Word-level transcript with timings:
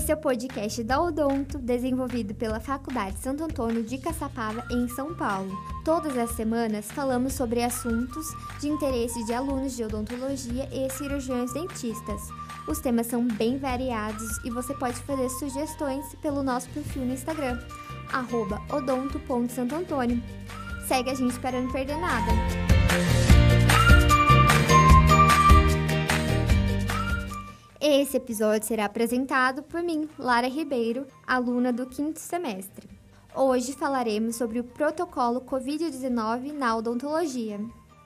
Esse 0.00 0.12
é 0.12 0.14
o 0.14 0.18
podcast 0.18 0.82
da 0.82 0.98
Odonto, 0.98 1.58
desenvolvido 1.58 2.34
pela 2.34 2.58
Faculdade 2.58 3.18
Santo 3.18 3.44
Antônio 3.44 3.82
de 3.82 3.98
Caçapava, 3.98 4.64
em 4.70 4.88
São 4.88 5.14
Paulo. 5.14 5.54
Todas 5.84 6.16
as 6.16 6.30
semanas 6.30 6.90
falamos 6.90 7.34
sobre 7.34 7.62
assuntos 7.62 8.26
de 8.58 8.70
interesse 8.70 9.22
de 9.26 9.34
alunos 9.34 9.76
de 9.76 9.84
odontologia 9.84 10.66
e 10.72 10.88
cirurgiões 10.88 11.52
dentistas. 11.52 12.22
Os 12.66 12.80
temas 12.80 13.08
são 13.08 13.28
bem 13.28 13.58
variados 13.58 14.42
e 14.42 14.48
você 14.48 14.72
pode 14.72 14.96
fazer 15.02 15.28
sugestões 15.28 16.14
pelo 16.22 16.42
nosso 16.42 16.70
perfil 16.70 17.04
no 17.04 17.12
Instagram, 17.12 17.58
odonto.santoantônio. 18.72 20.22
Segue 20.88 21.10
a 21.10 21.14
gente 21.14 21.38
para 21.40 21.60
não 21.60 21.70
perder 21.70 21.98
nada. 21.98 23.29
Esse 27.82 28.18
episódio 28.18 28.68
será 28.68 28.84
apresentado 28.84 29.62
por 29.62 29.82
mim, 29.82 30.06
Lara 30.18 30.46
Ribeiro, 30.46 31.06
aluna 31.26 31.72
do 31.72 31.86
quinto 31.86 32.20
semestre. 32.20 32.86
Hoje 33.34 33.72
falaremos 33.72 34.36
sobre 34.36 34.60
o 34.60 34.64
protocolo 34.64 35.40
Covid-19 35.40 36.52
na 36.52 36.76
odontologia. 36.76 37.58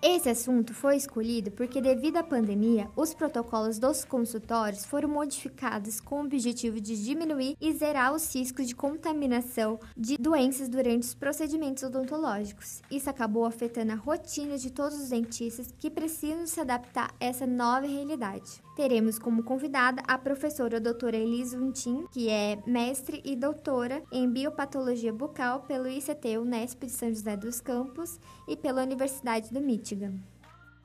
Esse 0.07 0.29
assunto 0.29 0.75
foi 0.75 0.97
escolhido 0.97 1.51
porque, 1.53 1.81
devido 1.81 2.19
à 2.19 2.23
pandemia, 2.23 2.91
os 2.95 3.15
protocolos 3.15 3.79
dos 3.79 4.05
consultórios 4.05 4.85
foram 4.85 5.09
modificados 5.09 5.99
com 5.99 6.17
o 6.17 6.25
objetivo 6.27 6.79
de 6.79 7.03
diminuir 7.03 7.57
e 7.59 7.73
zerar 7.73 8.13
os 8.13 8.35
riscos 8.35 8.69
de 8.69 8.77
contaminação 8.77 9.81
de 9.97 10.19
doenças 10.19 10.69
durante 10.69 11.05
os 11.05 11.15
procedimentos 11.15 11.85
odontológicos. 11.85 12.83
Isso 12.91 13.09
acabou 13.09 13.47
afetando 13.47 13.93
a 13.93 13.95
rotina 13.95 14.59
de 14.59 14.71
todos 14.71 14.99
os 14.99 15.09
dentistas 15.09 15.73
que 15.81 15.91
precisam 15.91 16.47
se 16.47 16.61
adaptar 16.61 17.11
a 17.19 17.25
essa 17.25 17.47
nova 17.47 17.87
realidade. 17.87 18.63
Teremos 18.77 19.21
como 19.21 19.45
convidada 19.45 20.03
a 20.07 20.19
professora 20.19 20.81
doutora 20.81 21.17
Elise 21.17 21.57
Untin, 21.57 22.07
que 22.11 22.29
é 22.29 22.59
mestre 22.67 23.23
e 23.25 23.37
doutora 23.37 24.03
em 24.11 24.29
biopatologia 24.29 25.13
bucal 25.13 25.61
pelo 25.61 25.89
ICT 25.89 26.39
Unesp 26.39 26.85
de 26.85 26.91
São 26.91 27.09
José 27.09 27.37
dos 27.37 27.61
Campos 27.61 28.19
e 28.49 28.57
pela 28.57 28.83
Universidade 28.83 29.53
do 29.53 29.61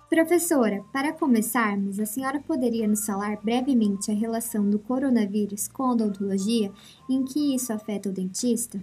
Professora, 0.10 0.84
para 0.92 1.14
começarmos, 1.14 2.00
a 2.00 2.06
senhora 2.06 2.40
poderia 2.40 2.88
nos 2.88 3.06
falar 3.06 3.38
brevemente 3.44 4.10
a 4.10 4.16
relação 4.16 4.68
do 4.68 4.80
coronavírus 4.80 5.68
com 5.68 5.84
a 5.84 5.92
odontologia 5.92 6.72
e 7.08 7.16
em 7.16 7.24
que 7.24 7.54
isso 7.54 7.72
afeta 7.72 8.10
o 8.10 8.12
dentista? 8.12 8.82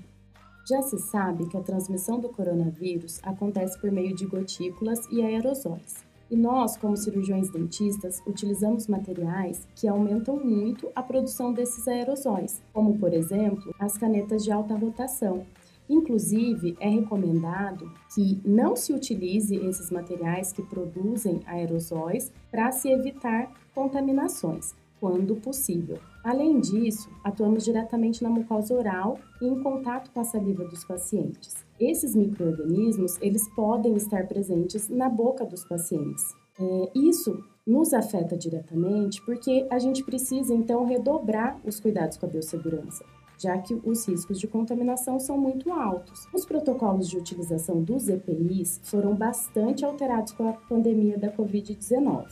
Já 0.69 0.83
se 0.83 0.99
sabe 0.99 1.49
que 1.49 1.57
a 1.57 1.63
transmissão 1.63 2.21
do 2.21 2.29
coronavírus 2.29 3.21
acontece 3.25 3.77
por 3.81 3.91
meio 3.91 4.15
de 4.15 4.25
gotículas 4.25 5.01
e 5.11 5.21
aerosóis. 5.21 5.97
E 6.31 6.37
nós, 6.37 6.77
como 6.77 6.97
cirurgiões 6.97 7.51
dentistas, 7.51 8.21
utilizamos 8.27 8.89
materiais 8.89 9.67
que 9.77 9.87
aumentam 9.87 10.37
muito 10.37 10.91
a 10.95 11.03
produção 11.03 11.53
desses 11.53 11.87
aerosóis, 11.87 12.63
como 12.73 12.99
por 12.99 13.13
exemplo 13.13 13.75
as 13.79 13.97
canetas 13.97 14.43
de 14.43 14.51
alta 14.51 14.77
rotação. 14.77 15.47
Inclusive, 15.89 16.77
é 16.81 16.89
recomendado 16.89 17.93
que 18.15 18.41
não 18.45 18.75
se 18.75 18.93
utilize 18.93 19.55
esses 19.55 19.91
materiais 19.91 20.53
que 20.53 20.63
produzem 20.63 21.41
aerosóis 21.47 22.33
para 22.51 22.73
se 22.73 22.89
evitar 22.89 23.53
contaminações, 23.75 24.75
quando 24.99 25.37
possível. 25.37 25.99
Além 26.25 26.59
disso, 26.59 27.09
atuamos 27.23 27.65
diretamente 27.65 28.23
na 28.23 28.31
mucosa 28.31 28.75
oral 28.75 29.19
e 29.41 29.47
em 29.47 29.63
contato 29.63 30.11
com 30.11 30.21
a 30.21 30.25
saliva 30.25 30.65
dos 30.65 30.85
pacientes. 30.85 31.65
Esses 31.79 32.17
micro-organismos, 32.17 33.17
eles 33.21 33.49
podem 33.55 33.95
estar 33.95 34.27
presentes 34.27 34.89
na 34.89 35.09
boca 35.09 35.45
dos 35.45 35.65
pacientes. 35.65 36.25
É, 36.59 36.91
isso 36.95 37.45
nos 37.67 37.93
afeta 37.93 38.37
diretamente 38.37 39.25
porque 39.25 39.67
a 39.71 39.79
gente 39.79 40.03
precisa, 40.03 40.55
então, 40.55 40.85
redobrar 40.85 41.61
os 41.65 41.79
cuidados 41.79 42.17
com 42.17 42.27
a 42.27 42.29
biossegurança 42.29 43.05
já 43.39 43.59
que 43.59 43.75
os 43.85 44.07
riscos 44.07 44.39
de 44.41 44.47
contaminação 44.47 45.19
são 45.19 45.37
muito 45.39 45.73
altos. 45.73 46.27
Os 46.33 46.45
protocolos 46.45 47.09
de 47.09 47.17
utilização 47.17 47.83
dos 47.83 48.09
EPIs 48.09 48.81
foram 48.83 49.15
bastante 49.15 49.85
alterados 49.85 50.33
com 50.33 50.49
a 50.49 50.53
pandemia 50.53 51.19
da 51.19 51.31
Covid-19. 51.31 52.27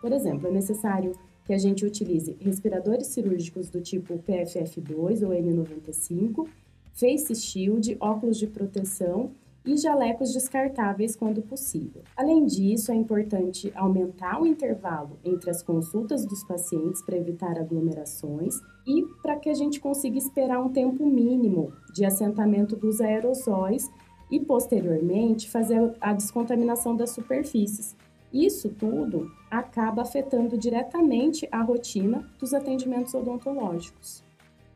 Por 0.00 0.12
exemplo, 0.12 0.48
é 0.48 0.50
necessário 0.50 1.12
que 1.44 1.52
a 1.52 1.58
gente 1.58 1.84
utilize 1.84 2.36
respiradores 2.40 3.08
cirúrgicos 3.08 3.68
do 3.68 3.80
tipo 3.80 4.18
PFF2 4.18 5.22
ou 5.22 5.30
N95, 5.30 6.48
face 6.92 7.34
shield, 7.34 7.96
óculos 8.00 8.38
de 8.38 8.46
proteção 8.46 9.30
e 9.64 9.76
jalecos 9.76 10.32
descartáveis 10.32 11.16
quando 11.16 11.42
possível. 11.42 12.02
Além 12.16 12.44
disso, 12.44 12.92
é 12.92 12.94
importante 12.94 13.72
aumentar 13.74 14.40
o 14.40 14.46
intervalo 14.46 15.18
entre 15.24 15.50
as 15.50 15.62
consultas 15.62 16.26
dos 16.26 16.44
pacientes 16.44 17.02
para 17.02 17.16
evitar 17.16 17.58
aglomerações 17.58 18.54
e 18.86 19.02
para 19.22 19.36
que 19.36 19.48
a 19.48 19.54
gente 19.54 19.80
consiga 19.80 20.18
esperar 20.18 20.60
um 20.60 20.68
tempo 20.68 21.06
mínimo 21.06 21.72
de 21.94 22.04
assentamento 22.04 22.76
dos 22.76 23.00
aerosóis 23.00 23.90
e 24.30 24.38
posteriormente 24.40 25.50
fazer 25.50 25.94
a 26.00 26.12
descontaminação 26.12 26.96
das 26.96 27.10
superfícies. 27.10 27.96
Isso 28.32 28.68
tudo 28.68 29.30
acaba 29.50 30.02
afetando 30.02 30.58
diretamente 30.58 31.48
a 31.52 31.62
rotina 31.62 32.28
dos 32.38 32.52
atendimentos 32.52 33.14
odontológicos. 33.14 34.24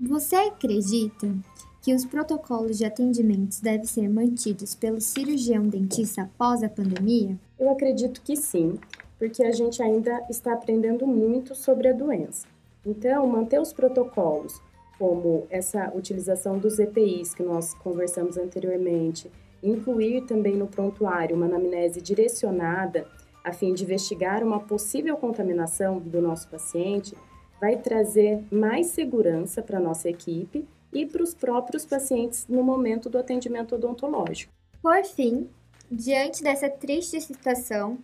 Você 0.01 0.37
acredita 0.37 1.35
que 1.89 1.95
os 1.95 2.05
protocolos 2.05 2.77
de 2.77 2.85
atendimentos 2.85 3.61
devem 3.61 3.87
ser 3.87 4.11
mantidos 4.11 4.75
pelo 4.75 5.01
cirurgião 5.01 5.67
dentista 5.67 6.21
após 6.21 6.63
a 6.63 6.69
pandemia? 6.69 7.39
Eu 7.59 7.71
acredito 7.71 8.21
que 8.21 8.37
sim, 8.37 8.79
porque 9.19 9.43
a 9.43 9.51
gente 9.53 9.83
ainda 9.83 10.23
está 10.29 10.53
aprendendo 10.53 11.07
muito 11.07 11.55
sobre 11.55 11.89
a 11.89 11.95
doença. 11.95 12.47
Então, 12.85 13.27
manter 13.27 13.59
os 13.59 13.73
protocolos, 13.73 14.61
como 14.99 15.47
essa 15.49 15.91
utilização 15.95 16.59
dos 16.59 16.79
EPIs 16.79 17.33
que 17.33 17.43
nós 17.43 17.73
conversamos 17.73 18.37
anteriormente, 18.37 19.33
incluir 19.63 20.27
também 20.27 20.57
no 20.57 20.67
prontuário 20.67 21.37
uma 21.37 21.47
anamnese 21.47 22.03
direcionada 22.03 23.07
a 23.43 23.51
fim 23.51 23.73
de 23.73 23.85
investigar 23.85 24.45
uma 24.45 24.61
possível 24.61 25.17
contaminação 25.17 25.99
do 25.99 26.21
nosso 26.21 26.49
paciente, 26.49 27.17
vai 27.59 27.79
trazer 27.79 28.45
mais 28.53 28.89
segurança 28.89 29.63
para 29.63 29.79
a 29.79 29.81
nossa 29.81 30.07
equipe 30.07 30.69
e 30.93 31.07
para 31.07 31.23
os 31.23 31.35
próprios 31.35 31.85
pacientes 31.85 32.47
no 32.49 32.63
momento 32.63 33.09
do 33.09 33.19
atendimento 33.19 33.75
odontológico. 33.75 34.53
Por 34.83 35.05
fim, 35.05 35.49
diante 35.91 36.43
dessa 36.43 36.69
triste 36.69 37.21
situação, 37.21 37.99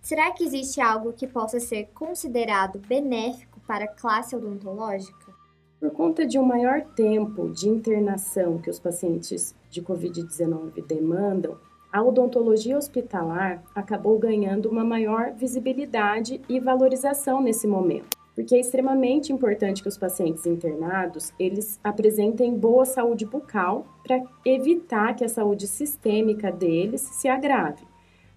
será 0.00 0.30
que 0.30 0.44
existe 0.44 0.80
algo 0.80 1.12
que 1.12 1.26
possa 1.26 1.58
ser 1.58 1.88
considerado 1.94 2.78
benéfico 2.78 3.60
para 3.66 3.84
a 3.84 3.88
classe 3.88 4.36
odontológica? 4.36 5.32
Por 5.80 5.90
conta 5.92 6.26
de 6.26 6.38
um 6.38 6.44
maior 6.44 6.82
tempo 6.96 7.50
de 7.50 7.68
internação 7.68 8.58
que 8.58 8.68
os 8.68 8.80
pacientes 8.80 9.54
de 9.70 9.80
Covid-19 9.80 10.84
demandam, 10.84 11.56
a 11.92 12.02
odontologia 12.02 12.76
hospitalar 12.76 13.62
acabou 13.74 14.18
ganhando 14.18 14.68
uma 14.68 14.84
maior 14.84 15.32
visibilidade 15.32 16.40
e 16.48 16.60
valorização 16.60 17.40
nesse 17.40 17.66
momento 17.66 18.17
porque 18.38 18.54
é 18.54 18.60
extremamente 18.60 19.32
importante 19.32 19.82
que 19.82 19.88
os 19.88 19.98
pacientes 19.98 20.46
internados 20.46 21.32
eles 21.40 21.80
apresentem 21.82 22.54
boa 22.54 22.84
saúde 22.84 23.26
bucal 23.26 23.84
para 24.00 24.22
evitar 24.44 25.16
que 25.16 25.24
a 25.24 25.28
saúde 25.28 25.66
sistêmica 25.66 26.52
deles 26.52 27.00
se 27.00 27.26
agrave. 27.26 27.84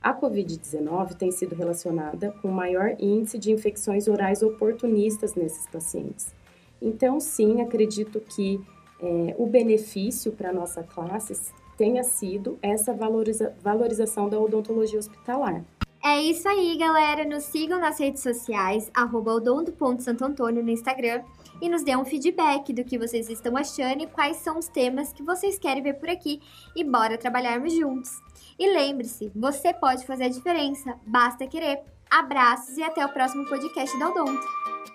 A 0.01 0.11
COVID-19 0.11 1.13
tem 1.13 1.31
sido 1.31 1.53
relacionada 1.53 2.31
com 2.41 2.47
maior 2.47 2.95
índice 2.97 3.37
de 3.37 3.51
infecções 3.51 4.07
orais 4.07 4.41
oportunistas 4.41 5.35
nesses 5.35 5.67
pacientes. 5.67 6.33
Então, 6.81 7.19
sim, 7.19 7.61
acredito 7.61 8.19
que 8.21 8.59
é, 8.99 9.35
o 9.37 9.45
benefício 9.45 10.31
para 10.31 10.49
a 10.49 10.53
nossa 10.53 10.81
classe 10.81 11.53
tenha 11.77 12.03
sido 12.03 12.57
essa 12.59 12.91
valoriza 12.91 13.53
valorização 13.61 14.27
da 14.27 14.39
odontologia 14.39 14.97
hospitalar. 14.97 15.63
É 16.03 16.19
isso 16.19 16.49
aí, 16.49 16.75
galera. 16.77 17.23
Nos 17.25 17.43
sigam 17.43 17.79
nas 17.79 17.99
redes 17.99 18.23
sociais, 18.23 18.89
arroba 18.91 19.39
no 19.39 20.69
Instagram 20.69 21.23
e 21.61 21.69
nos 21.69 21.83
dê 21.83 21.95
um 21.95 22.03
feedback 22.03 22.73
do 22.73 22.83
que 22.83 22.97
vocês 22.97 23.29
estão 23.29 23.55
achando 23.55 24.01
e 24.01 24.07
quais 24.07 24.37
são 24.37 24.57
os 24.57 24.67
temas 24.67 25.13
que 25.13 25.21
vocês 25.21 25.59
querem 25.59 25.83
ver 25.83 25.93
por 25.93 26.09
aqui 26.09 26.41
e 26.75 26.83
bora 26.83 27.19
trabalharmos 27.19 27.73
juntos. 27.73 28.19
E 28.57 28.73
lembre-se, 28.73 29.31
você 29.35 29.73
pode 29.73 30.05
fazer 30.05 30.23
a 30.23 30.29
diferença, 30.29 30.97
basta 31.05 31.45
querer. 31.45 31.79
Abraços 32.09 32.77
e 32.77 32.83
até 32.83 33.05
o 33.05 33.09
próximo 33.09 33.47
podcast 33.47 33.97
da 33.99 34.09
Odonto. 34.09 34.90